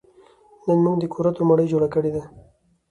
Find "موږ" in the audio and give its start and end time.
0.83-0.95